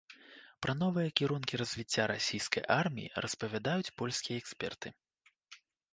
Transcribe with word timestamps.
Пра 0.65 0.73
новыя 0.83 1.09
кірункі 1.21 1.59
развіцця 1.61 2.03
расійскай 2.13 2.63
арміі 2.79 3.13
распавядаюць 3.27 3.93
польскія 4.03 4.35
эксперты. 4.45 4.87